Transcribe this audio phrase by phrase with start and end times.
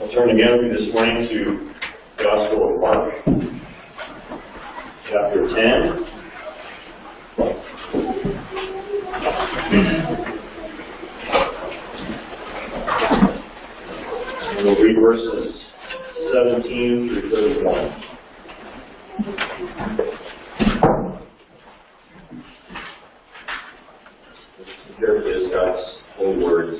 [0.00, 1.72] We'll turn again this morning to
[2.24, 3.12] Gospel of Mark,
[5.10, 5.56] chapter 10.
[14.56, 15.60] And we'll read verses
[16.32, 18.02] 17 through 31.
[24.98, 25.84] Carefully as God's
[26.16, 26.78] holy words.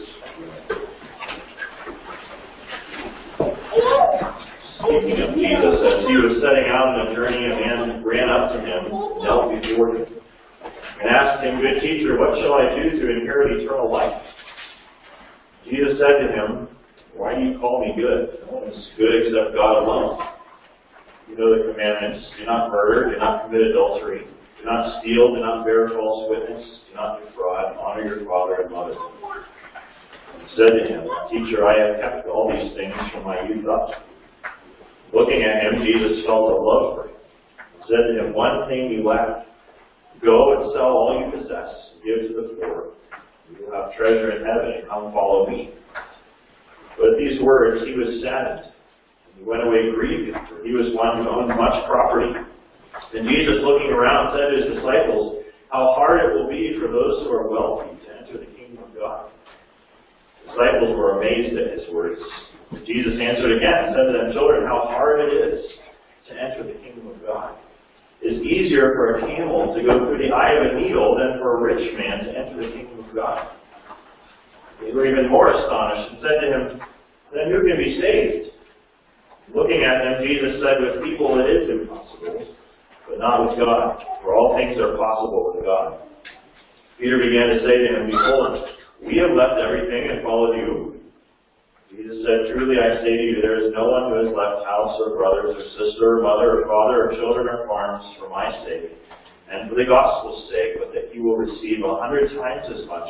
[4.80, 8.52] Speaking of Jesus, as he was setting out on a journey, a man ran up
[8.52, 8.90] to him,
[9.22, 10.06] knelt before him,
[11.00, 14.20] and asked him, Good teacher, what shall I do to inherit eternal life?
[15.64, 16.68] Jesus said to him,
[17.14, 18.40] Why do you call me good?
[18.46, 20.18] No one is good except God alone.
[21.28, 22.26] You know the commandments.
[22.38, 24.26] Do not murder, do not commit adultery,
[24.58, 28.70] do not steal, do not bear false witness, do not defraud, honor your father and
[28.70, 28.94] mother.
[28.94, 33.90] And said to him, Teacher, I have kept all these things from my youth up.
[35.12, 37.16] Looking at him, Jesus felt a love for him.
[37.74, 39.46] And said to him, One thing you lack.
[40.24, 42.92] Go and sell all you possess, and give to the poor.
[43.50, 45.72] You will have treasure in heaven, come follow me.
[47.00, 48.68] But these words he was saddened.
[48.68, 52.28] And he went away grieving, for he was one who owned much property.
[53.16, 55.40] And Jesus, looking around, said to his disciples,
[55.72, 58.92] How hard it will be for those who are wealthy to enter the kingdom of
[58.92, 59.32] God.
[60.44, 62.20] The disciples were amazed at his words.
[62.84, 65.64] Jesus answered again and said to them, Children, how hard it is
[66.28, 67.56] to enter the kingdom of God.
[68.20, 71.40] It is easier for a camel to go through the eye of a needle than
[71.40, 73.56] for a rich man to enter the kingdom of God.
[74.80, 76.80] They were even more astonished and said to him,
[77.32, 78.56] Then who can be saved?
[79.54, 82.56] Looking at them, Jesus said, With people it is impossible,
[83.08, 86.00] but not with God, for all things are possible with God.
[86.98, 88.68] Peter began to say to him, Behold,
[89.04, 91.00] we have left everything and followed you.
[91.90, 94.94] Jesus said, Truly I say to you, there is no one who has left house
[95.02, 98.94] or brothers or sister or mother or father or children or farms for my sake
[99.50, 103.08] and for the gospel's sake, but that he will receive a hundred times as much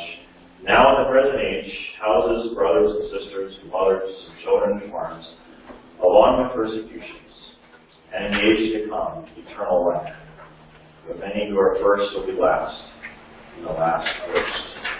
[0.63, 5.25] now in the present age, houses, brothers and sisters, mothers, and children and farms,
[6.03, 7.57] along with persecutions,
[8.13, 10.13] and in the age to come, eternal life.
[11.07, 12.79] But many who are first will be last,
[13.57, 14.91] and the last first.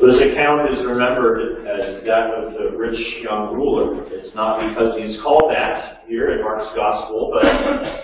[0.00, 4.06] This account is remembered as that of the rich young ruler.
[4.12, 7.44] It's not because he's called that here in Mark's Gospel, but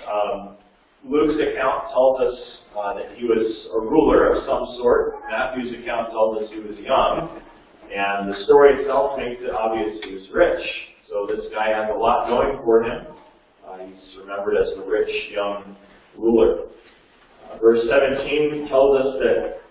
[0.03, 0.54] um,
[1.07, 2.37] Luke's account tells us
[2.75, 5.21] uh, that he was a ruler of some sort.
[5.29, 7.41] Matthew's account tells us he was young.
[7.93, 10.65] And the story itself makes it obvious he was rich.
[11.07, 13.05] So this guy has a lot going for him.
[13.61, 15.77] Uh, he's remembered as the rich young
[16.17, 16.65] ruler.
[17.45, 19.61] Uh, verse 17 tells us that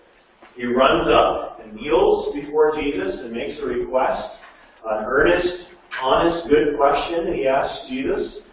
[0.55, 4.23] he runs up and kneels before Jesus and makes a request.
[4.85, 5.67] An earnest,
[6.01, 8.44] honest, good question he asks Jesus.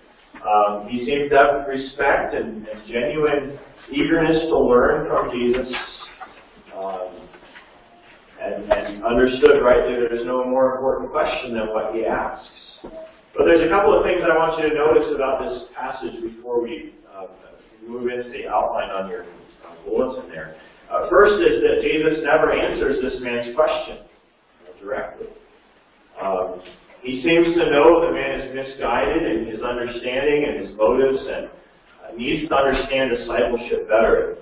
[0.42, 3.58] Um, he seems to have respect and, and, genuine
[3.90, 5.72] eagerness to learn from Jesus.
[6.74, 7.28] Um,
[8.42, 12.50] and, and, understood rightly that there's no more important question than what he asks.
[12.82, 16.60] But there's a couple of things I want you to notice about this passage before
[16.60, 17.26] we uh,
[17.86, 20.56] move into the outline on your uh, bulletin there.
[20.90, 24.04] Uh, first is that Jesus never answers this man's question
[24.82, 25.28] directly.
[26.20, 26.60] Um,
[27.02, 31.50] he seems to know the man is misguided in his understanding and his motives and
[31.98, 34.38] uh, needs to understand discipleship better.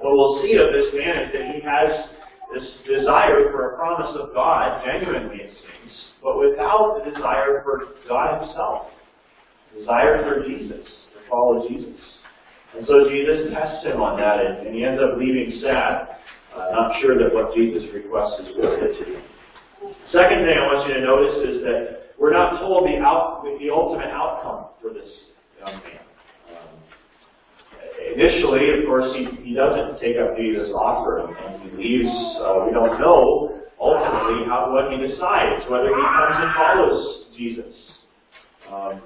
[0.00, 2.08] What we'll see of this man is that he has
[2.54, 5.92] this desire for a promise of God, genuinely it seems,
[6.22, 8.88] but without the desire for God himself.
[9.76, 12.00] Desire for Jesus, to follow Jesus.
[12.76, 16.08] And so Jesus tests him on that, and, and he ends up leaving sad,
[16.56, 19.22] uh, not sure that what Jesus requests is worth it to him.
[20.12, 23.70] Second thing I want you to notice is that we're not told the, out, the
[23.70, 25.08] ultimate outcome for this
[25.58, 26.04] young man.
[26.54, 26.78] Um,
[28.14, 32.14] initially, of course, he, he doesn't take up Jesus' offer and he leaves.
[32.38, 37.74] Uh, we don't know ultimately how what he decides, whether he comes and follows Jesus
[38.70, 39.02] um,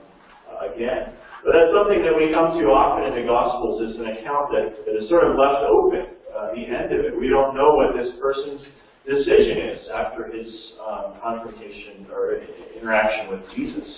[0.60, 1.16] again.
[1.40, 4.76] But that's something that we come to often in the Gospels is an account that,
[4.84, 7.14] that is sort of left open, uh, the end of it.
[7.16, 8.60] We don't know what this person's
[9.06, 12.42] decision is after his um, confrontation or
[12.76, 13.88] interaction with Jesus.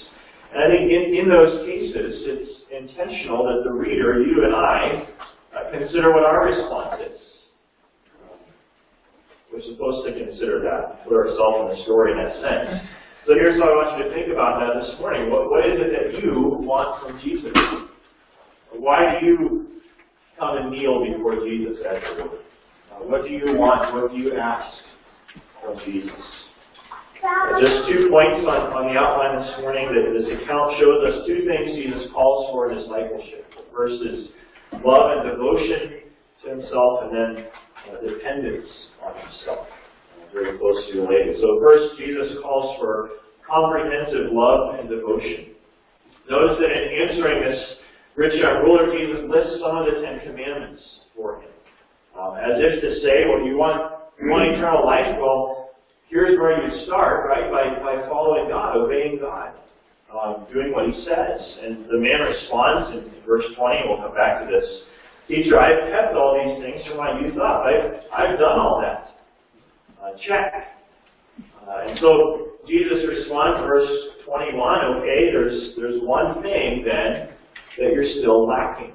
[0.52, 5.08] And I think in, in those cases, it's intentional that the reader, you and I,
[5.56, 7.20] uh, consider what our response is.
[9.52, 12.88] We're supposed to consider that, put ourselves in the story in that sense.
[13.26, 15.30] So here's what I want you to think about that this morning.
[15.30, 17.52] What, what is it that you want from Jesus?
[18.72, 19.66] Why do you
[20.38, 22.40] come and kneel before Jesus as your Lord?
[22.92, 23.94] Uh, what do you want?
[23.94, 24.76] What do you ask
[25.64, 26.22] from Jesus?
[27.58, 31.42] Just two points on, on the outline this morning that this account shows us two
[31.50, 33.44] things Jesus calls for in his discipleship.
[33.78, 34.34] Is
[34.82, 36.10] love and devotion
[36.42, 37.46] to himself, and then
[37.86, 38.66] uh, dependence
[39.02, 39.70] on himself.
[40.34, 41.38] Very closely related.
[41.40, 45.54] So first, Jesus calls for comprehensive love and devotion.
[46.28, 47.60] Notice that in answering this
[48.16, 50.82] rich young ruler, Jesus lists some of the Ten Commandments
[51.14, 51.50] for him.
[52.18, 53.87] Um, as if to say, well, you want,
[54.20, 55.16] you want eternal life?
[55.20, 55.70] Well,
[56.08, 57.50] here's where you start, right?
[57.50, 59.54] By, by following God, obeying God,
[60.12, 61.40] um, doing what He says.
[61.62, 64.66] And the man responds in verse 20, we'll come back to this.
[65.28, 67.62] Teacher, I've kept all these things from my youth up.
[67.62, 69.14] I've, I've done all that.
[70.02, 70.78] Uh, check.
[71.66, 73.90] Uh, and so Jesus responds, verse
[74.24, 77.28] 21, okay, there's, there's one thing then
[77.78, 78.94] that you're still lacking.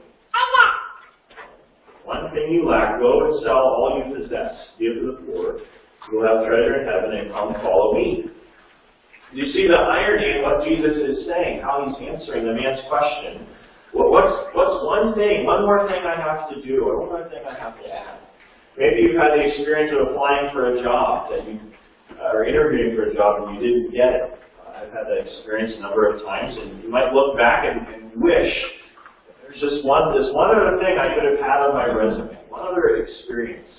[2.33, 5.61] Thing you lack, go and sell all you possess, give to the poor,
[6.09, 8.25] you will have treasure in heaven and come follow me.
[9.33, 13.47] You see the irony in what Jesus is saying, how he's answering the man's question.
[13.93, 17.45] What's, what's one thing, one more thing I have to do, or one more thing
[17.45, 18.19] I have to add?
[18.77, 21.59] Maybe you've had the experience of applying for a job that you,
[22.17, 24.39] uh, or interviewing for a job and you didn't get it.
[24.65, 27.85] Uh, I've had that experience a number of times, and you might look back and,
[27.93, 28.53] and wish
[29.53, 32.65] there's just one, this one other thing I could have had on my resume, one
[32.65, 33.69] other experience.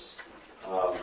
[0.67, 0.95] Um,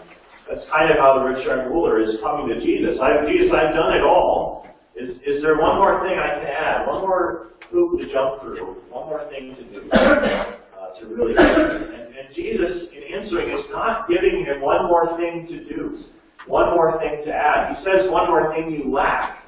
[0.49, 2.97] that's kind of how the rich young ruler is coming to Jesus.
[3.01, 4.67] I, Jesus, I've done it all.
[4.97, 6.87] Is, is there one more thing I can add?
[6.87, 8.81] One more hoop to jump through?
[8.89, 9.91] One more thing to do?
[9.93, 15.47] Uh, to really and, and Jesus, in answering, is not giving him one more thing
[15.49, 16.05] to do,
[16.47, 17.77] one more thing to add.
[17.77, 19.45] He says one more thing you lack.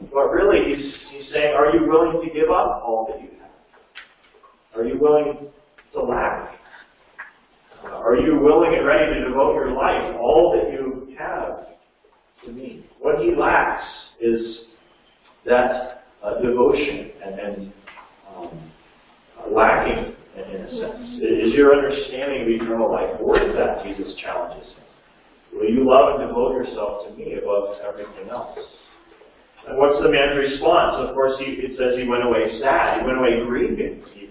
[0.00, 3.43] But really, he's, he's saying, are you willing to give up all that you have?
[4.76, 5.48] Are you willing
[5.92, 6.50] to lack?
[7.84, 11.66] Are you willing and ready to devote your life, all that you have,
[12.44, 12.86] to me?
[13.00, 13.84] What he lacks
[14.20, 14.58] is
[15.46, 17.72] that uh, devotion and, and
[18.34, 18.72] um,
[19.38, 23.10] uh, lacking, in a sense, is your understanding of eternal life.
[23.20, 23.84] Is that?
[23.84, 24.84] Jesus challenges him.
[25.54, 28.58] Will you love and devote yourself to me above everything else?
[29.68, 31.08] And what's the man's response?
[31.08, 33.00] Of course, he, it says he went away sad.
[33.00, 34.23] He went away grieving, even,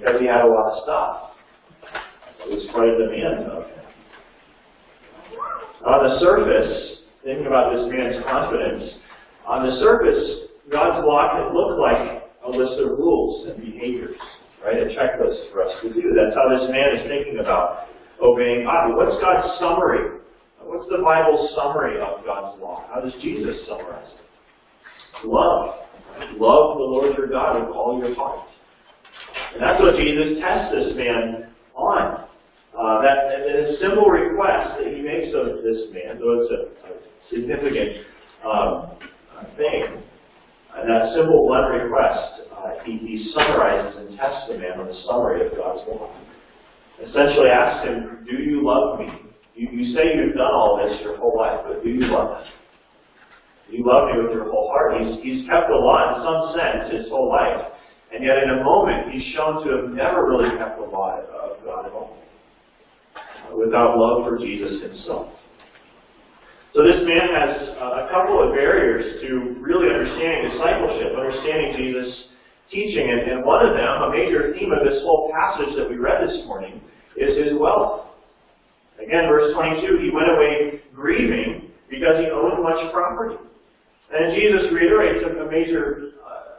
[0.00, 1.12] because he had a lot of stuff.
[2.48, 3.68] Was quite a demand of.
[5.84, 8.96] On the surface, thinking about this man's confidence,
[9.46, 14.16] on the surface, God's law can look like a list of rules and behaviors,
[14.64, 14.82] right?
[14.82, 16.16] A checklist for us to do.
[16.16, 17.92] That's how this man is thinking about
[18.24, 18.96] obeying God.
[18.96, 20.20] What's God's summary?
[20.64, 22.88] What's the Bible's summary of God's law?
[22.88, 25.28] How does Jesus summarize it?
[25.28, 25.76] Love.
[26.40, 28.48] Love the Lord your God with all your heart.
[29.52, 32.26] And that's what Jesus tests this man on.
[32.70, 36.92] Uh, that, a simple request that he makes of this man, though it's a, a
[37.28, 38.06] significant
[38.46, 38.94] um,
[39.56, 40.00] thing,
[40.76, 44.98] and that simple one request, uh, he, he summarizes and tests the man on the
[45.06, 46.14] summary of God's law.
[47.02, 49.08] Essentially asks him, do you love me?
[49.54, 53.76] You, you say you've done all this your whole life, but do you love me?
[53.76, 55.00] You love me with your whole heart?
[55.02, 57.66] He's, he's kept the law in some sense his whole life.
[58.12, 61.64] And yet in a moment, he's shown to have never really kept the law of
[61.64, 62.16] God at all
[63.56, 65.32] without love for Jesus himself.
[66.74, 72.30] So this man has uh, a couple of barriers to really understanding discipleship, understanding Jesus'
[72.70, 75.96] teaching, and, and one of them, a major theme of this whole passage that we
[75.96, 76.80] read this morning,
[77.16, 78.06] is his wealth.
[79.02, 83.34] Again, verse 22, he went away grieving because he owned much property.
[84.12, 86.09] And Jesus reiterates a major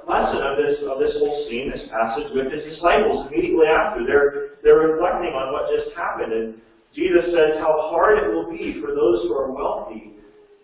[0.08, 4.06] lesson of this of this whole scene, this passage, with his disciples immediately after.
[4.06, 6.62] They're they're reflecting on what just happened and
[6.94, 10.14] Jesus says how hard it will be for those who are wealthy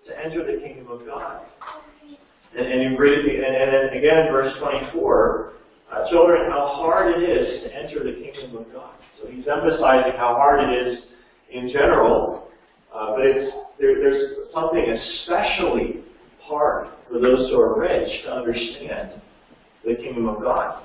[0.08, 1.46] to enter the kingdom of God.
[2.58, 5.54] And, and, and, and then again in verse 24,
[5.92, 8.96] uh, children, how hard it is to enter the kingdom of God.
[9.22, 11.04] So he's emphasizing how hard it is
[11.52, 12.50] in general,
[12.94, 16.04] uh, but it's, there, there's something especially
[16.42, 19.22] hard for those who are rich to understand
[19.88, 20.84] the kingdom of God.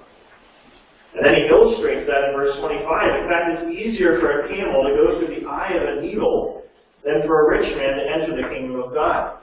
[1.14, 2.78] And then he illustrates that in verse 25.
[2.78, 6.62] In fact, it's easier for a camel to go through the eye of a needle
[7.04, 9.42] than for a rich man to enter the kingdom of God.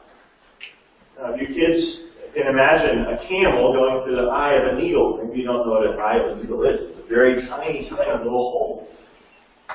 [1.20, 5.22] Now, if you kids can imagine a camel going through the eye of a needle,
[5.22, 6.90] maybe you don't know what an eye of a needle is.
[6.90, 8.88] It's a very tiny, tiny little hole.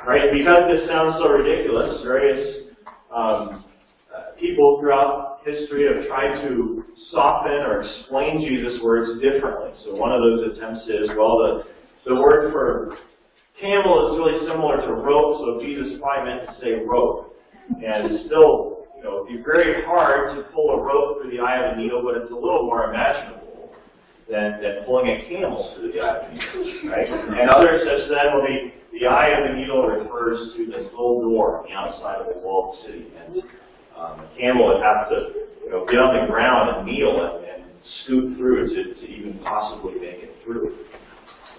[0.07, 0.33] Right?
[0.33, 2.73] Because this sounds so ridiculous, various
[3.15, 3.65] um,
[4.11, 9.71] uh, people throughout history have tried to soften or explain Jesus' words differently.
[9.85, 11.65] So one of those attempts is, well, the
[12.07, 12.97] the word for
[13.61, 17.35] camel is really similar to rope, so Jesus probably meant to say rope.
[17.69, 21.41] And it's still, you know, it'd be very hard to pull a rope through the
[21.41, 23.73] eye of a needle, but it's a little more imaginable
[24.31, 27.09] than, than pulling a camel through the eye of a needle, right?
[27.09, 31.23] And others have said, well, the, the eye of the needle refers to this little
[31.23, 33.09] door on the outside of the walled city.
[33.17, 33.43] And
[33.97, 37.45] um, a camel would have to, you know, get on the ground and kneel and,
[37.45, 37.73] and
[38.03, 40.75] scoot through to, to even possibly make it through.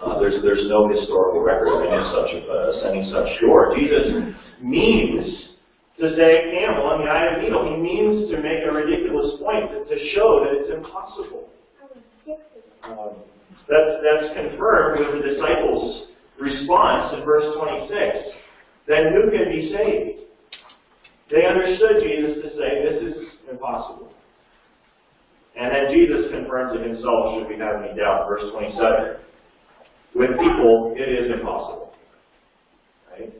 [0.03, 3.73] Uh, there's there's no historical record of any such uh, any such door.
[3.75, 5.55] Jesus means
[5.97, 7.63] to say camel on the eye of needle.
[7.63, 11.47] He means to make a ridiculous point to, to show that it's impossible.
[12.83, 13.23] Um,
[13.71, 18.35] that's that's confirmed with the disciples' response in verse 26.
[18.87, 20.24] Then who can be saved?
[21.31, 24.13] They understood Jesus to say this is impossible.
[25.57, 29.23] And then Jesus confirms it himself, should we have any doubt, verse 27.
[30.13, 31.93] With people, it is impossible.
[33.11, 33.33] Right?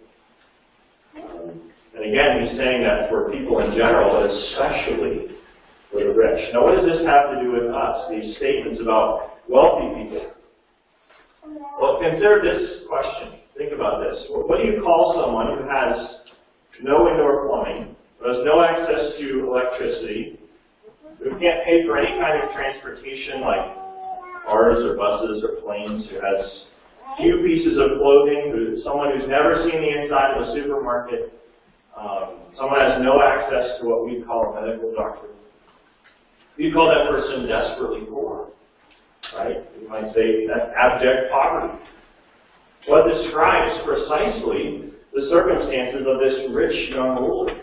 [1.17, 5.35] Um, and again, he's saying that for people in general, but especially
[5.91, 6.51] for the rich.
[6.53, 8.09] Now, what does this have to do with us?
[8.09, 10.31] These statements about wealthy people.
[11.79, 13.39] Well, consider this question.
[13.57, 14.25] Think about this.
[14.29, 16.25] What do you call someone who has
[16.81, 20.39] no indoor plumbing, has no access to electricity,
[21.19, 23.75] who can't pay for any kind of transportation like
[24.45, 26.65] cars or buses or planes, who has
[27.17, 31.39] few pieces of clothing, who, someone who's never seen the inside of a supermarket,
[31.97, 35.29] um, someone has no access to what we call a medical doctor.
[36.57, 38.49] We call that person desperately poor,
[39.35, 39.63] right?
[39.79, 41.83] You might say that's abject poverty.
[42.87, 47.55] What describes precisely the circumstances of this rich young ruler?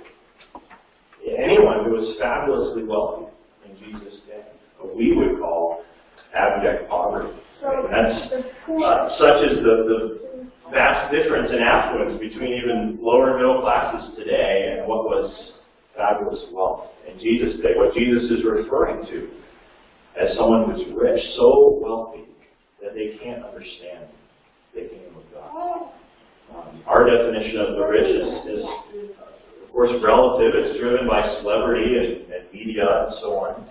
[1.22, 3.30] Anyone who was fabulously wealthy
[3.68, 4.42] in Jesus' day,
[4.80, 5.84] what we would call
[6.34, 7.32] abject poverty.
[7.62, 14.16] That's uh, such is the, the vast difference in affluence between even lower middle classes
[14.16, 15.52] today and what was
[15.94, 17.76] fabulous wealth in Jesus' day.
[17.76, 19.30] What Jesus is referring to
[20.20, 22.24] as someone who's rich, so wealthy
[22.82, 24.08] that they can't understand
[24.74, 25.92] the kingdom of God.
[26.52, 28.64] Um, our definition of the rich is, is,
[29.64, 30.52] of course, relative.
[30.54, 33.66] It's driven by celebrity and, and media and so on.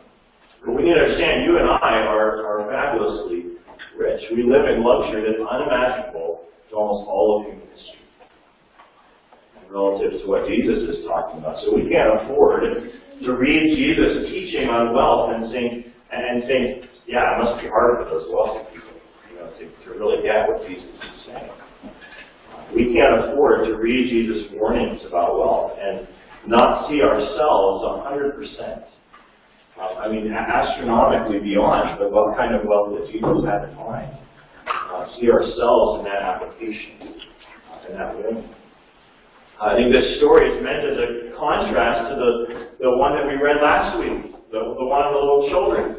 [0.65, 3.57] But we need to understand, you and I are, are fabulously
[3.97, 4.21] rich.
[4.33, 8.01] We live in luxury that's unimaginable to almost all of human history.
[9.69, 11.63] Relative to what Jesus is talking about.
[11.63, 12.63] So we can't afford
[13.23, 18.03] to read Jesus teaching on wealth and think, and think, yeah, it must be hard
[18.03, 18.97] for those wealthy people,
[19.31, 21.51] you know, to, to really get what Jesus is saying.
[22.75, 26.07] We can't afford to read Jesus' warnings about wealth and
[26.47, 28.83] not see ourselves 100%
[29.81, 34.13] uh, I mean, astronomically beyond the what kind of wealth that Jesus had in mind.
[34.67, 37.17] Uh, see ourselves in that application,
[37.71, 38.45] uh, in that way.
[39.59, 42.33] I think this story is meant as a contrast to the,
[42.77, 45.97] the one that we read last week, the, the one of the little children,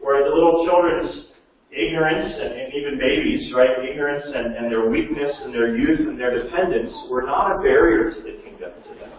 [0.00, 1.31] where the little children's
[1.72, 6.20] ignorance and, and even babies, right, ignorance and, and their weakness and their youth and
[6.20, 9.12] their dependence were not a barrier to the kingdom to them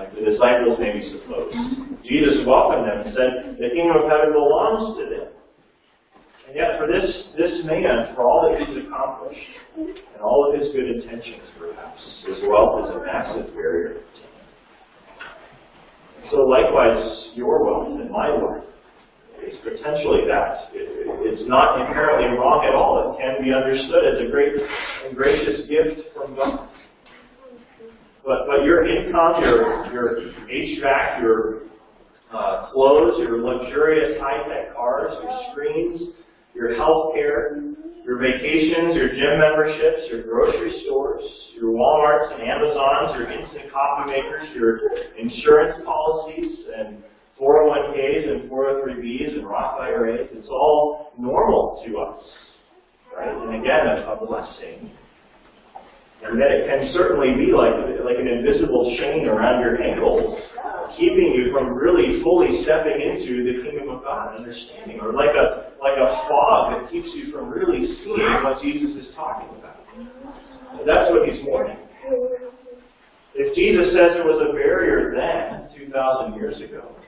[0.00, 1.54] like the disciples maybe supposed.
[1.54, 2.00] Mm-hmm.
[2.08, 5.28] Jesus welcomed them and said, The kingdom of heaven belongs to them.
[6.48, 7.04] And yet for this,
[7.36, 9.44] this man, for all that he's accomplished,
[9.76, 14.46] and all of his good intentions perhaps, his wealth is a massive barrier to him.
[16.30, 18.64] So likewise, your wealth and my wealth
[19.46, 20.70] is potentially that.
[20.72, 23.16] It, it's not inherently wrong at all.
[23.16, 24.54] It can be understood as a great
[25.06, 26.68] and gracious gift from God.
[28.24, 30.08] But, but your income, your, your
[30.44, 31.62] HVAC, your
[32.32, 36.14] uh, clothes, your luxurious high-tech cars, your screens,
[36.54, 37.56] your health care,
[38.04, 41.22] your vacations, your gym memberships, your grocery stores,
[41.54, 44.80] your Walmarts and Amazons, your instant coffee makers, your
[45.18, 47.02] insurance policies and
[47.40, 52.22] 401ks and 403bs and Roth IRAs, it's all normal to us.
[53.16, 53.32] Right?
[53.32, 54.92] And again, a, a blessing.
[56.22, 57.72] And then it can certainly be like,
[58.04, 60.36] like an invisible chain around your ankles,
[60.98, 65.32] keeping you from really fully stepping into the kingdom of God and understanding, or like
[65.32, 69.80] a, like a fog that keeps you from really seeing what Jesus is talking about.
[70.84, 71.78] That's what he's warning.
[73.34, 76.99] If Jesus says there was a barrier then, 2,000 years ago,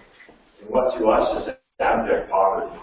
[0.69, 2.77] what to us is abject poverty,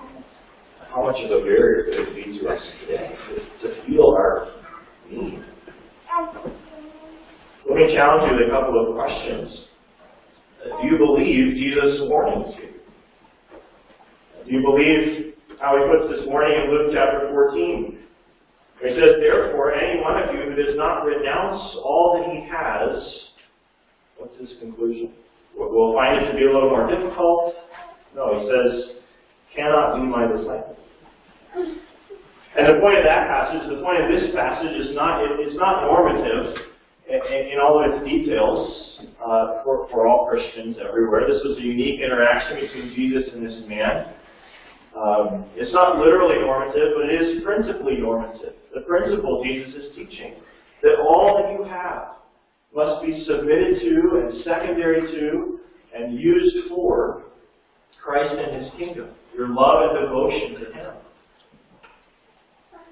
[0.94, 3.16] how much of a barrier could it be to us today
[3.62, 4.48] to, feel our
[5.10, 5.44] need?
[7.70, 9.66] Let me challenge you with a couple of questions.
[10.64, 12.56] Do you believe Jesus' warnings?
[14.46, 18.00] Do you believe how he puts this warning in Luke chapter 14?
[18.82, 23.30] He says, Therefore, any one of you who does not renounce all that he has,
[24.18, 25.14] what's his conclusion?
[25.56, 27.56] We'll find it to be a little more difficult.
[28.16, 28.96] No, he says,
[29.56, 30.78] cannot be my disciple.
[32.58, 35.86] And the point of that passage, the point of this passage is not, it's not
[35.86, 36.58] normative
[37.08, 37.22] in,
[37.54, 41.28] in all of its details uh, for, for all Christians everywhere.
[41.28, 44.14] This was a unique interaction between Jesus and this man.
[44.98, 48.54] Um, it's not literally normative, but it is principally normative.
[48.74, 50.36] The principle Jesus is teaching
[50.82, 52.18] that all that you have
[52.76, 55.60] must be submitted to and secondary to
[55.96, 57.24] and used for
[58.02, 59.10] Christ and His kingdom.
[59.36, 60.94] Your love and devotion to Him.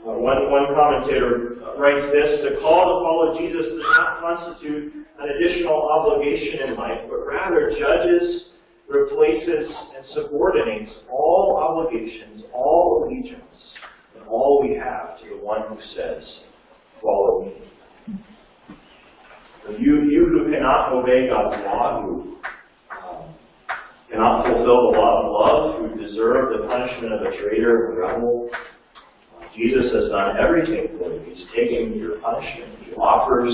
[0.05, 5.29] Uh, one, one commentator writes this, the call to follow Jesus does not constitute an
[5.29, 8.45] additional obligation in life, but rather judges,
[8.87, 13.41] replaces, and subordinates all obligations, all allegiance,
[14.15, 16.23] and all we have to the one who says,
[17.01, 17.53] follow me.
[19.75, 22.37] You, you who cannot obey God's law, who
[22.89, 23.35] um,
[24.09, 28.01] cannot fulfill the law of love, who deserve the punishment of a traitor and a
[28.01, 31.21] rebel, uh, Jesus has done everything for you.
[31.27, 32.79] He's taken your punishment.
[32.85, 33.51] He offers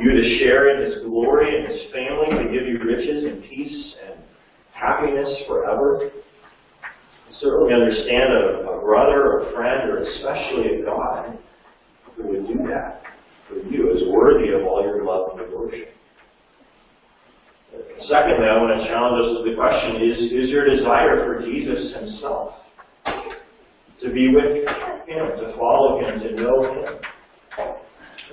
[0.00, 3.94] you to share in His glory and His family, to give you riches and peace
[4.08, 4.20] and
[4.72, 6.10] happiness forever.
[6.82, 11.38] I certainly understand a, a brother a friend or especially a God
[12.16, 12.93] who would do that
[13.54, 15.86] for you is worthy of all your love and devotion.
[18.08, 21.94] Secondly, I want to challenge us with the question, is, is your desire for Jesus
[21.94, 22.54] himself?
[24.02, 24.66] To be with
[25.08, 27.00] him, to follow him, to know him?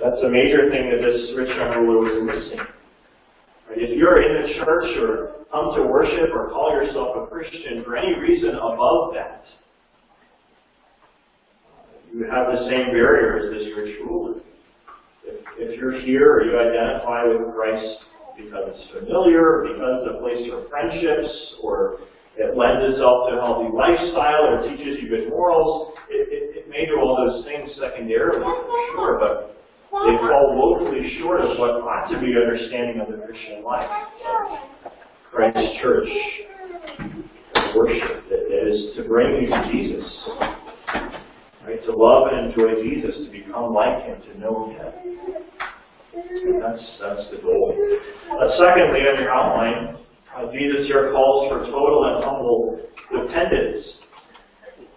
[0.02, 2.66] That's a major thing that this rich young ruler was missing.
[3.70, 7.96] If you're in the church or come to worship or call yourself a Christian for
[7.96, 9.44] any reason above that,
[12.12, 14.40] you have the same barrier as this rich ruler.
[15.24, 18.02] If, you're here or you identify with Christ
[18.36, 21.30] because it's familiar, because it's a place for friendships,
[21.62, 21.98] or
[22.36, 26.68] it lends itself to a healthy lifestyle, or teaches you good morals, it, it, it
[26.68, 29.52] may do all those things secondarily, for sure, but
[29.92, 33.90] they fall woefully short of what ought to be understanding of the Christian life.
[35.30, 36.08] Christ's church,
[37.76, 40.51] worship, that is to bring you to Jesus.
[41.66, 41.82] Right?
[41.84, 45.12] To love and enjoy Jesus, to become like Him, to know Him.
[46.60, 47.72] That's, that's the goal.
[47.72, 49.96] Uh, secondly, on your outline,
[50.36, 52.80] uh, Jesus here calls for total and humble
[53.12, 53.86] dependence.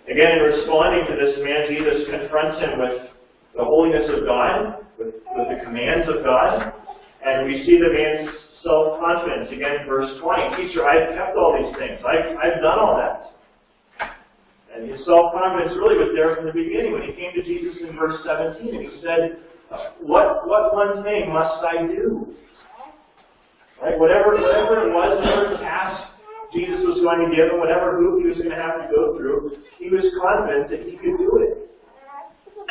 [0.09, 3.09] Again, in responding to this man, Jesus confronts him with
[3.55, 6.73] the holiness of God, with, with the commands of God,
[7.25, 8.29] and we see the man's
[8.63, 9.49] self-confidence.
[9.51, 12.01] Again, verse 20, Teacher, I've kept all these things.
[12.05, 13.34] I've, I've done all that.
[14.75, 17.95] And his self-confidence really was there from the beginning when he came to Jesus in
[17.95, 19.39] verse 17 and he said,
[20.03, 22.35] what, what one thing must I do?
[23.81, 23.95] Right?
[23.95, 26.11] Whatever, whatever it was, whatever task
[26.51, 29.15] Jesus was going to give him, whatever hoop he was going to have to go
[29.17, 31.71] through, he was confident that he could do it.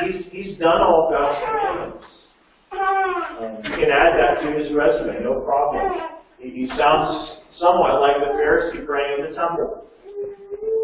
[0.04, 2.06] He's, he's done all God's commandments.
[2.74, 6.04] Um, you can add that to his resume, no problem.
[6.38, 9.86] He, he sounds somewhat like the Pharisee praying in the temple.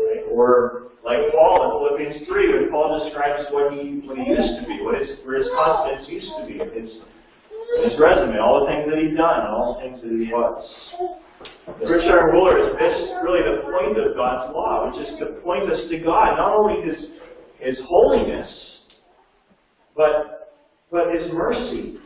[0.09, 0.25] Right?
[0.31, 4.65] Or like Paul in Philippians 3, when Paul describes what he, what he used to
[4.69, 6.93] be, what his, where his confidence used to be, his,
[7.89, 10.61] his resume, all the things that he'd done, all the things that he was.
[11.81, 15.41] The rich young ruler is this really the point of God's law, which is to
[15.41, 17.09] point us to God, not only His
[17.57, 18.51] His holiness,
[19.97, 20.53] but
[20.91, 21.97] but His mercy.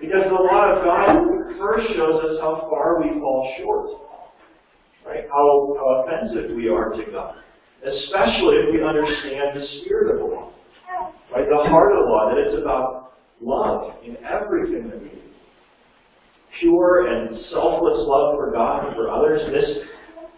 [0.00, 3.90] Because the law of God first shows us how far we fall short,
[5.06, 5.22] right?
[5.30, 7.36] How, how offensive we are to God
[7.82, 10.52] especially if we understand the spirit of the law.
[11.34, 11.48] Right?
[11.48, 15.18] The heart of the law, that it's about love in everything that we do.
[16.60, 19.40] Pure and selfless love for God and for others.
[19.50, 19.88] This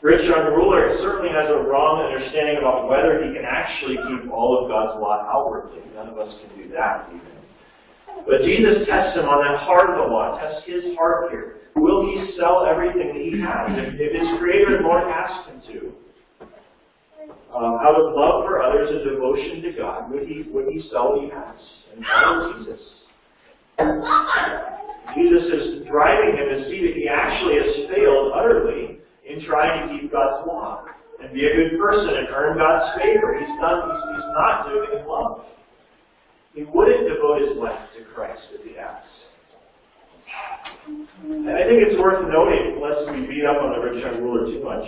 [0.01, 4.63] rich young ruler certainly has a wrong understanding about whether he can actually keep all
[4.63, 5.83] of God's law outwardly.
[5.95, 7.35] None of us can do that even.
[8.25, 11.61] But Jesus tests him on that heart of the law, tests his heart here.
[11.75, 13.75] Will he sell everything that he has?
[13.75, 15.93] If, if his Creator and Lord asked him to,
[17.55, 21.21] um, out of love for others and devotion to God, would he would he sell
[21.21, 21.57] he has
[21.95, 22.81] and follow Jesus?
[25.15, 29.99] Jesus is driving him to see that he actually has failed utterly in trying to
[29.99, 30.85] keep God's law
[31.23, 33.39] and be a good person and earn God's favor.
[33.39, 33.91] He's done.
[33.91, 35.45] He's, he's not doing it in love.
[36.55, 39.07] He wouldn't devote his life to Christ if he asked.
[41.25, 44.47] And I think it's worth noting, lest we beat up on the rich young ruler
[44.47, 44.85] too much,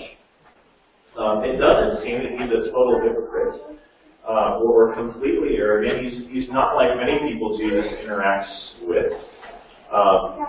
[1.19, 3.81] um, it doesn't seem that he's a total hypocrite
[4.29, 6.05] uh, or completely arrogant.
[6.05, 9.13] He's, he's not like many people Jesus interacts with.
[9.93, 10.47] Um,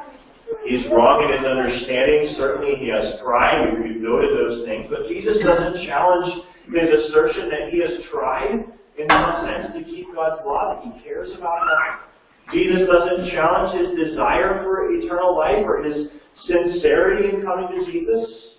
[0.63, 2.35] He's wrong in his understanding.
[2.39, 3.67] Certainly he has pride.
[3.83, 4.87] We've noted those things.
[4.89, 8.63] But Jesus doesn't challenge his assertion that he has tried,
[8.95, 12.07] in some sense, to keep God's law, that he cares about that.
[12.51, 16.07] Jesus doesn't challenge his desire for eternal life or his
[16.47, 18.55] sincerity in coming to Jesus.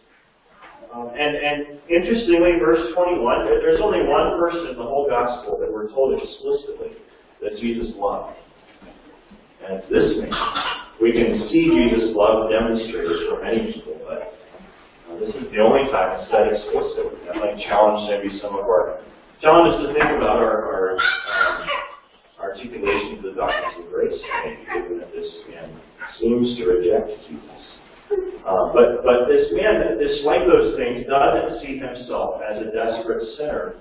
[0.94, 5.70] Um, and, and interestingly, verse 21, there's only one person in the whole gospel that
[5.70, 6.96] we're told explicitly
[7.42, 8.36] that Jesus loved.
[9.60, 10.32] And it's this man.
[11.00, 14.34] We can see Jesus' love demonstrated for many people, but
[15.12, 17.20] uh, this is the only time it's said explicitly.
[17.26, 19.04] That might challenge maybe some of our
[19.42, 21.68] challenges to think about our, our um,
[22.40, 24.18] articulation of the doctrines of grace,
[24.74, 25.68] given that this man
[26.18, 27.77] seems to reject Jesus.
[28.08, 33.74] Uh, but but this man, despite those things, doesn't see himself as a desperate sinner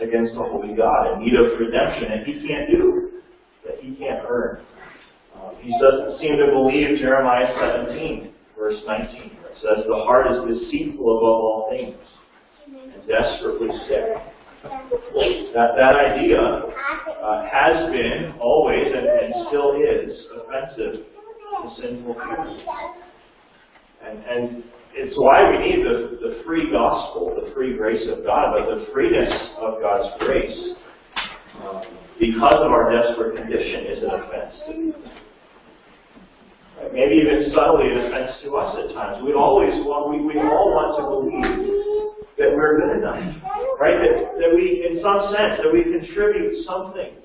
[0.00, 3.20] against the holy God in need of redemption that he can't do,
[3.66, 4.60] that he can't earn.
[5.34, 7.52] Um, he doesn't seem to believe Jeremiah
[7.86, 11.96] 17, verse 19, where it says, The heart is deceitful above all things
[12.66, 14.04] and desperately sick.
[15.54, 21.04] That, that idea uh, has been, always, and, and still is, offensive
[21.62, 23.07] to sinful people.
[24.04, 28.54] And, and it's why we need the, the free gospel, the free grace of God,
[28.54, 30.74] but the freeness of God's grace,
[31.62, 31.82] um,
[32.18, 35.08] because of our desperate condition, is an offense to
[36.92, 39.22] Maybe even subtly an offense to us at times.
[39.24, 43.18] We always want, we, we all want to believe that we're good enough.
[43.80, 43.98] Right?
[43.98, 47.18] That, that we, in some sense, that we contribute something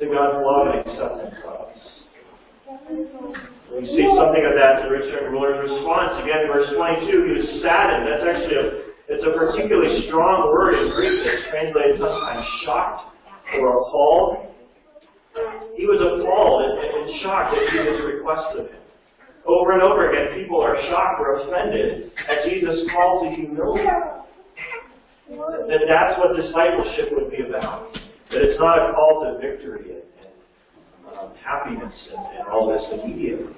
[0.00, 1.99] to God's love and acceptance of us.
[2.70, 6.22] We see something of that in the rich young ruler's response.
[6.22, 8.06] Again, verse 22, he was saddened.
[8.06, 8.66] That's actually a,
[9.10, 13.10] it's a particularly strong word in Greek that's translated sometimes shocked
[13.58, 14.54] or appalled.
[15.74, 18.82] He was appalled and, and shocked at Jesus' request of him.
[19.46, 23.86] Over and over again, people are shocked or offended at Jesus' call to humility.
[25.30, 27.94] That that's what discipleship would be about.
[28.30, 29.99] That it's not a call to victory
[31.18, 33.52] um, happiness and, and all this immediately.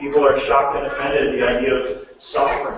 [0.00, 1.84] People are shocked and offended at the idea of
[2.32, 2.76] suffering,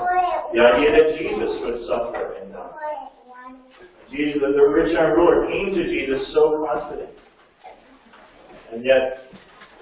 [0.52, 2.70] the idea that Jesus would suffer and die.
[4.10, 7.10] Jesus, the rich young ruler, came to Jesus so confident.
[8.72, 9.30] And yet,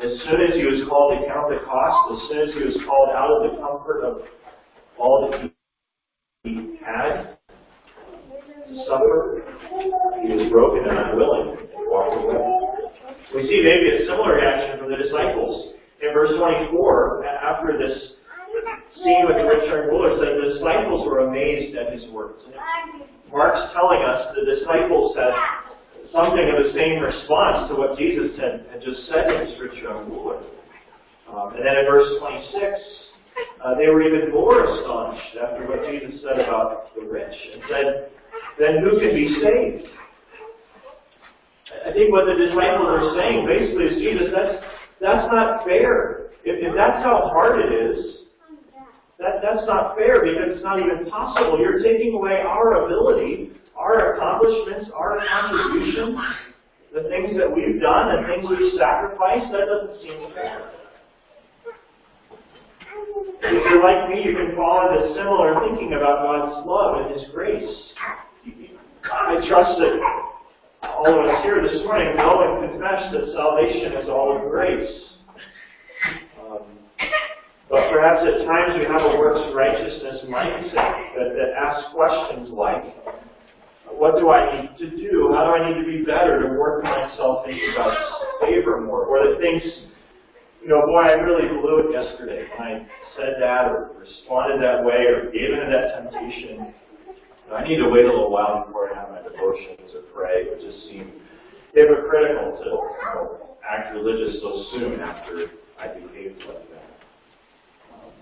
[0.03, 2.77] as soon as he was called to count the cost, as soon as he was
[2.87, 4.23] called out of the comfort of
[4.99, 5.51] all that
[6.45, 7.37] he had
[8.69, 9.43] to suffer,
[10.23, 12.62] he was broken and unwilling and walked away.
[13.35, 15.73] We see maybe a similar reaction from the disciples.
[16.03, 18.21] In verse 24, after this
[19.01, 22.45] scene with the rich young ruler, said the disciples were amazed at his words.
[23.33, 25.33] Mark's telling us the disciples had
[26.13, 29.81] something of the same response to what Jesus had, had just said to this rich
[29.83, 30.45] young ruler.
[31.33, 32.53] Um, and then in verse 26,
[33.65, 38.13] uh, they were even more astonished after what Jesus said about the rich and said,
[38.61, 39.89] then who can be saved?
[41.83, 44.63] I think what the disciples are saying basically is, Jesus, that's,
[45.01, 46.31] that's not fair.
[46.45, 48.29] If, if that's how hard it is,
[49.19, 51.59] that, that's not fair because it's not even possible.
[51.59, 56.17] You're taking away our ability our accomplishments, our contribution,
[56.95, 60.71] the things that we've done, the things we've sacrificed, that doesn't seem fair.
[63.43, 67.29] If you're like me, you can fall into similar thinking about God's love and His
[67.33, 67.75] grace.
[69.05, 69.99] I trust that
[70.83, 74.91] all of us here this morning know and confess that salvation is all of grace.
[76.41, 76.79] Um,
[77.71, 82.85] but perhaps at times we have a works righteousness mindset that, that asks questions like,
[83.91, 85.33] what do I need to do?
[85.35, 87.97] How do I need to be better to work myself into God's
[88.41, 89.05] favor more?
[89.05, 89.67] Or that thinks,
[90.63, 94.85] you know, boy, I really blew it yesterday when I said that or responded that
[94.85, 96.75] way or gave into that temptation.
[97.55, 100.49] I need to wait a little while before I have my devotions or pray.
[100.49, 101.13] It just seemed
[101.75, 106.93] hypocritical to act religious so soon after I behaved like that.
[107.93, 108.13] Um,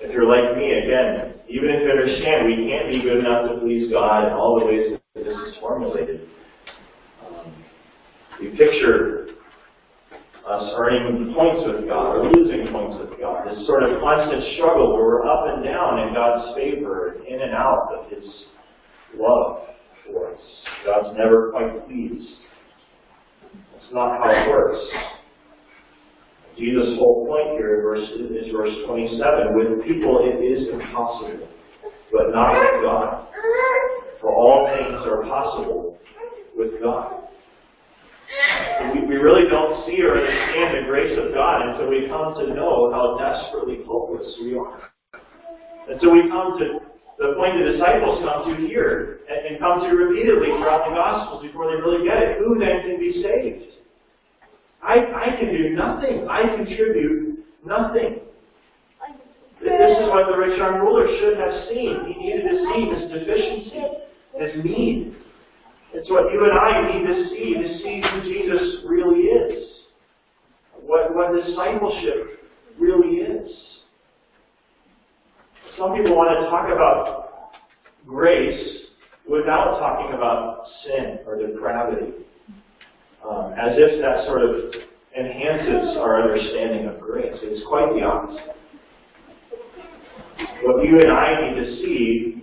[0.00, 3.60] if you're like me, again, even if you understand we can't be good enough to
[3.60, 6.28] please God in all the ways that this is formulated,
[7.26, 7.64] um,
[8.40, 9.28] you picture
[10.46, 13.48] us earning points with God or losing points with God.
[13.48, 17.52] This sort of constant struggle where we're up and down in God's favor, in and
[17.52, 18.24] out of His
[19.18, 19.66] love
[20.06, 20.40] for us.
[20.84, 22.30] God's never quite pleased.
[23.72, 24.78] That's not how it works.
[26.56, 29.56] Jesus' whole point here verse, is verse 27.
[29.56, 31.48] With people it is impossible,
[32.12, 33.26] but not with God.
[34.20, 35.98] For all things are possible
[36.56, 37.25] with God.
[38.94, 42.54] We, we really don't see or understand the grace of God until we come to
[42.54, 44.90] know how desperately hopeless we are.
[45.88, 46.80] And so we come to
[47.18, 51.42] the point the disciples come to here and, and come to repeatedly throughout the Gospels
[51.42, 52.38] before they really get it.
[52.38, 53.72] Who then can be saved?
[54.82, 56.28] I, I can do nothing.
[56.28, 58.20] I contribute nothing.
[59.60, 62.12] This is what the rich young ruler should have seen.
[62.12, 63.82] He needed to see his deficiency,
[64.38, 65.16] his need.
[65.96, 69.66] It's what you and I need to see, to see who Jesus really is.
[70.82, 72.44] What, what discipleship
[72.78, 73.50] really is.
[75.78, 77.52] Some people want to talk about
[78.06, 78.84] grace
[79.26, 82.12] without talking about sin or depravity.
[83.26, 84.74] Um, as if that sort of
[85.18, 87.38] enhances our understanding of grace.
[87.40, 88.54] It's quite the opposite.
[90.62, 92.35] What you and I need to see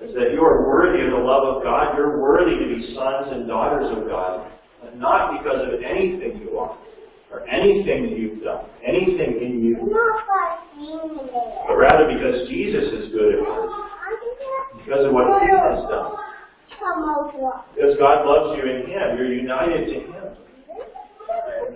[0.00, 1.96] is that you are worthy of the love of God.
[1.96, 4.50] You're worthy to be sons and daughters of God,
[4.96, 6.76] not because of anything you are,
[7.30, 9.76] or anything that you've done, anything in you,
[11.68, 13.44] but rather because Jesus is good
[14.80, 16.16] because of what He has done.
[17.76, 20.32] Because God loves you in Him, you're united to Him.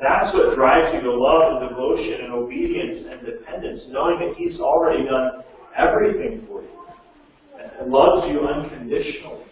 [0.01, 4.59] That's what drives you to love and devotion and obedience and dependence, knowing that He's
[4.61, 5.45] already done
[5.77, 6.84] everything for you
[7.81, 9.45] and loves you unconditionally.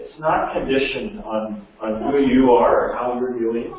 [0.00, 3.72] It's not conditioned on, on who you are or how you're doing.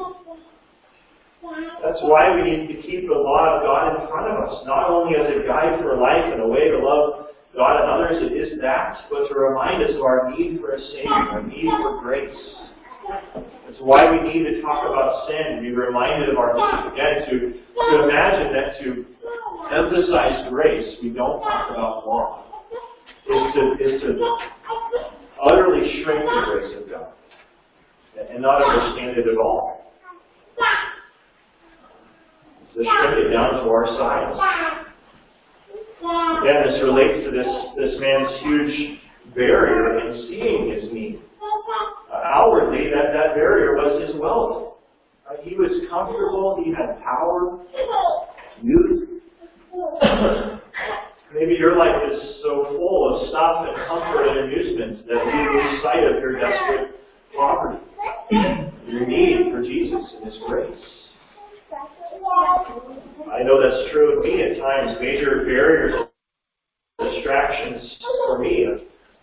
[1.84, 4.89] That's why we need to keep the law of God in front of us, not
[4.89, 8.34] only as a guide for life and a way to love God and others, it
[8.34, 12.02] is that, but to remind us of our need for a Savior, our need for
[12.02, 12.34] grace.
[13.68, 17.36] That's why we need to talk about sin, be reminded of our need again, to,
[17.52, 19.06] to imagine that to
[19.76, 22.53] emphasize grace, we don't talk about law.
[23.24, 24.38] Is to, is to
[25.42, 27.14] utterly shrink the grace of God
[28.30, 29.94] and not understand it at all.
[32.74, 34.36] To shrink it down to our size.
[36.42, 39.00] Again, this relates to this, this man's huge
[39.34, 41.22] barrier in seeing his need.
[42.12, 44.74] Uh, outwardly, that, that barrier was his wealth.
[45.30, 47.60] Uh, he was comfortable, he had power,
[48.62, 48.92] youth.
[51.43, 55.84] Maybe your life is so full of stuff and comfort and amusement that you lose
[55.84, 56.95] sight of your desperate
[57.36, 57.84] poverty,
[58.88, 60.71] your need for Jesus and His grace.
[63.27, 64.97] I know that's true of me at times.
[65.01, 66.08] Major barriers,
[66.99, 68.65] distractions for me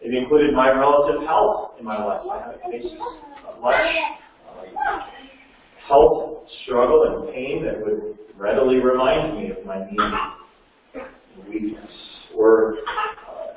[0.02, 2.20] it included my relative health in my life.
[2.30, 2.96] I have faced
[3.62, 3.80] much
[4.86, 5.00] um,
[5.88, 10.29] health struggle and pain that would readily remind me of my need
[11.50, 11.92] weakness.
[12.34, 13.50] Or uh,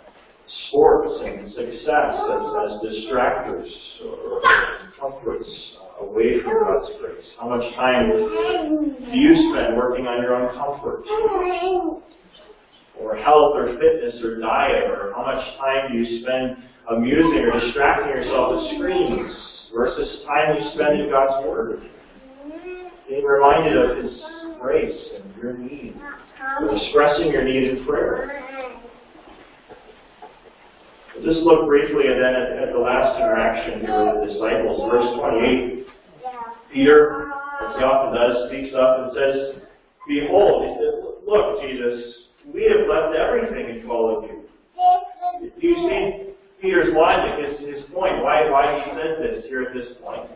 [0.70, 3.70] sports and success as, as distractors
[4.04, 4.42] or, or
[5.00, 7.26] comforts uh, away from God's grace.
[7.40, 11.04] How much time do you spend working on your own comfort?
[13.00, 16.58] or health or fitness or diet, or how much time do you spend
[16.92, 19.34] amusing or distracting yourself with screens
[19.74, 21.90] versus time you spend in God's Word.
[23.10, 24.22] Being reminded of His
[24.64, 25.94] grace and your need,
[26.62, 28.40] or expressing your need in prayer.
[31.22, 34.90] Just look briefly then at, at the last interaction here with the disciples.
[34.90, 35.86] Verse 28,
[36.74, 37.28] Peter,
[37.62, 39.64] as he often does, speaks up and says,
[40.08, 40.96] Behold, he said,
[41.28, 44.44] Look, Jesus, we have left everything and followed you.
[45.60, 49.74] Do you see Peter's logic, his, his point, why, why he said this here at
[49.74, 50.32] this point?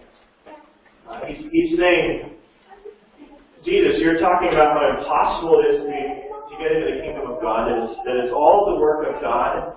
[1.09, 2.36] Uh, he's, he's saying,
[3.67, 7.27] Jesus, you're talking about how impossible it is to, be, to get into the kingdom
[7.27, 9.75] of God, that it's, that it's all the work of God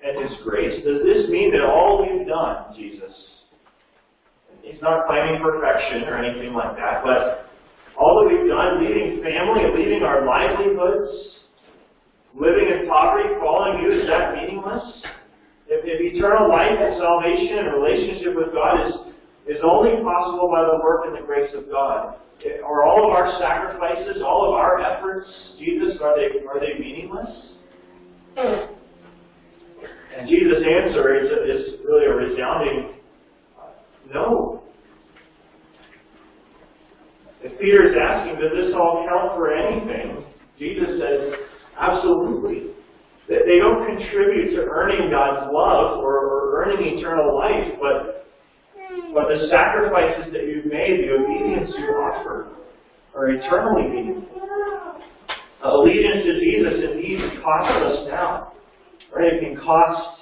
[0.00, 0.80] and His grace.
[0.80, 3.12] Does this mean that all we've done, Jesus,
[4.64, 7.52] He's not claiming perfection or anything like that, but
[8.00, 11.44] all that we've done, leaving family, leaving our livelihoods,
[12.32, 15.04] living in poverty, following you, is that meaningless?
[15.68, 19.09] If, if eternal life and salvation and relationship with God is,
[19.46, 22.16] is only possible by the work and the grace of God,
[22.64, 27.28] are all of our sacrifices, all of our efforts, Jesus, are they, are they meaningless?
[28.36, 33.00] And Jesus' answer is, is really a resounding
[34.12, 34.62] no.
[37.42, 40.24] If Peter is asking, does this all count for anything?
[40.58, 41.34] Jesus says,
[41.78, 42.72] Absolutely.
[43.28, 48.26] They don't contribute to earning God's love or, earning eternal life, but,
[49.14, 52.48] but the sacrifices that you've made, the obedience you offer,
[53.14, 54.40] are eternally meaningful.
[55.62, 58.52] Allegiance to Jesus indeed costs us now.
[59.14, 59.32] Right?
[59.34, 60.16] It can cost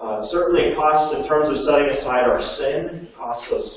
[0.00, 3.68] Uh, certainly it costs in terms of setting aside our sin, it costs us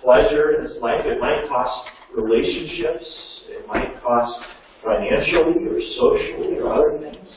[0.00, 1.02] pleasure in this life.
[1.04, 3.04] It might cost relationships.
[3.48, 4.46] It might cost
[4.84, 7.28] financially or socially or other things.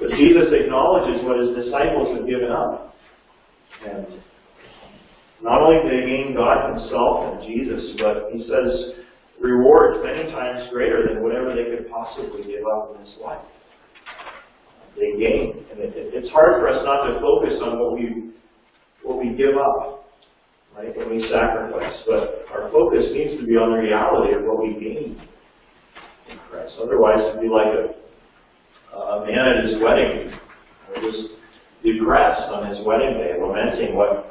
[0.00, 2.96] But Jesus acknowledges what his disciples have given up.
[3.84, 4.06] And
[5.42, 8.96] not only did they gain God himself and Jesus, but he says
[9.40, 13.44] rewards many times greater than whatever they could possibly give up in this life.
[14.96, 15.64] They gain.
[15.70, 18.32] And it, it, it's hard for us not to focus on what we
[19.02, 20.04] what we give up,
[20.76, 21.96] right, when we sacrifice.
[22.06, 25.16] But our focus needs to be on the reality of what we gain
[26.28, 26.74] in Christ.
[26.80, 27.99] Otherwise it'd be like a
[28.94, 30.32] a man at his wedding,
[31.00, 31.34] just
[31.84, 34.26] depressed on his wedding day, lamenting what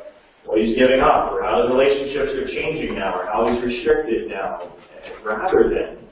[0.46, 4.30] what he's giving up, or how his relationships are changing now, or how he's restricted
[4.30, 4.74] now,
[5.24, 6.08] rather than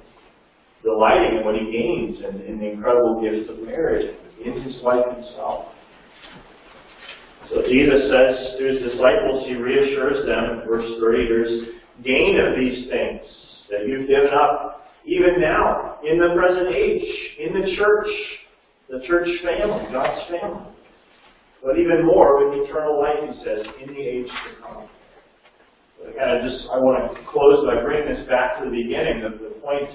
[0.84, 5.06] delighting in what he gains and in the incredible gifts of marriage in his wife
[5.16, 5.74] himself.
[7.50, 11.68] So Jesus says to his disciples, he reassures them, verse 30, there's
[12.04, 13.22] gain of these things
[13.72, 17.08] that you've given up, even now, in the present age,
[17.40, 18.08] in the church,
[18.90, 20.68] the church family, God's family.
[21.64, 24.90] But even more with eternal life, he says, in the age to come.
[26.06, 29.58] I just I want to close by bringing this back to the beginning of the
[29.64, 29.90] point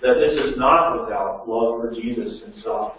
[0.00, 2.94] that this is not without love for Jesus himself.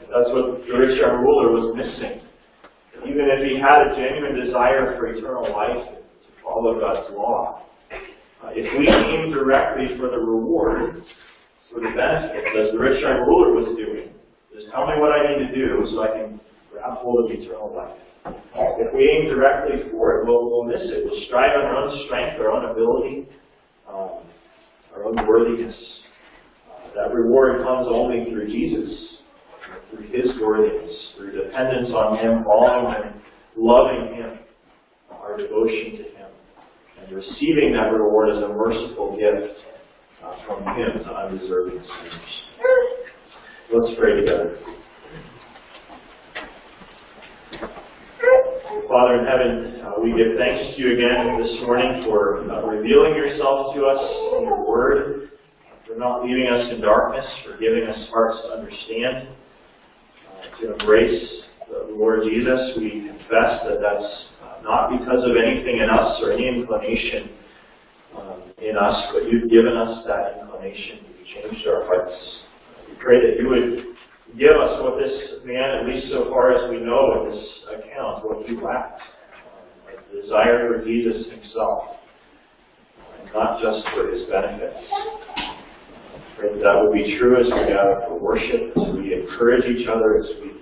[0.00, 2.22] That's what the rich young ruler was missing.
[3.02, 7.66] Even if he had a genuine desire for eternal life to follow God's law,
[8.54, 11.02] if we aim directly for the reward,
[11.72, 14.12] for the benefit, as the rich young ruler was doing,
[14.54, 16.40] just tell me what I need to do so I can
[16.72, 17.98] grab hold of eternal life.
[18.54, 21.04] If we aim directly for it, we'll, we'll miss it.
[21.04, 23.28] We'll strive on our own strength, our own ability,
[23.88, 24.24] um,
[24.94, 25.76] our own worthiness.
[26.68, 29.18] Uh, that reward comes only through Jesus,
[29.90, 33.22] through His worthiness, through dependence on Him, following Him,
[33.56, 34.38] loving Him,
[35.10, 36.15] our devotion to Him,
[37.06, 39.58] and receiving that reward as a merciful gift
[40.24, 42.32] uh, from Him to undeserving sinners.
[43.72, 44.58] Let's pray together.
[48.88, 53.14] Father in heaven, uh, we give thanks to you again this morning for uh, revealing
[53.14, 53.98] yourself to us
[54.38, 55.30] in your word,
[55.86, 59.28] for not leaving us in darkness, for giving us hearts to understand,
[60.30, 62.76] uh, to embrace the Lord Jesus.
[62.76, 64.26] We confess that that's
[64.62, 67.30] not because of anything in us or any inclination
[68.16, 71.04] um, in us, but you've given us that inclination.
[71.18, 72.14] You've changed our hearts.
[72.88, 73.96] We pray that you would
[74.38, 78.24] give us what this man, at least so far as we know in this account,
[78.24, 79.00] what he lacked.
[79.00, 81.96] Uh, a desire for Jesus himself,
[83.20, 84.74] and not just for his benefit.
[86.36, 89.88] Pray that that will be true as we gather for worship, as we encourage each
[89.88, 90.52] other, as we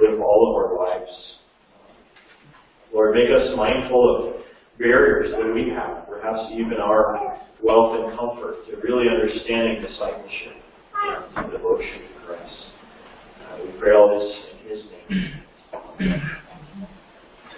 [0.00, 1.41] live all of our lives.
[2.92, 4.42] Lord, make us mindful of
[4.78, 10.56] barriers that we have, perhaps even our wealth and comfort, to really understanding discipleship
[11.36, 12.54] and devotion to Christ.
[13.40, 16.22] Uh, we pray all this in His name.